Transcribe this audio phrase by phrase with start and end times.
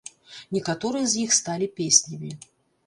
[0.57, 2.31] Некаторыя з іх сталі песнямі.